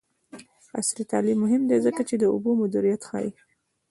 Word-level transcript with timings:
عصري 0.79 1.03
تعلیم 1.11 1.37
مهم 1.43 1.61
دی 1.69 1.77
ځکه 1.85 2.01
چې 2.09 2.15
د 2.17 2.23
اوبو 2.33 2.51
مدیریت 2.61 3.01
ښيي. 3.09 3.29